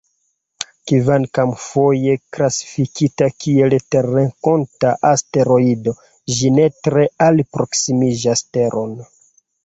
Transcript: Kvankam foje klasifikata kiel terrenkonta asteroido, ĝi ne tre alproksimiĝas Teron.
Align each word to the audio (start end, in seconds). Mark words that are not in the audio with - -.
Kvankam 0.91 1.51
foje 1.63 2.13
klasifikata 2.37 3.27
kiel 3.43 3.75
terrenkonta 3.95 4.93
asteroido, 5.09 5.93
ĝi 6.37 6.49
ne 6.55 6.65
tre 6.87 7.05
alproksimiĝas 7.27 8.43
Teron. 8.59 8.97